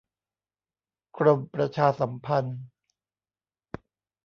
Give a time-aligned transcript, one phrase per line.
[1.17, 2.59] กรมประชาสัมพันธ์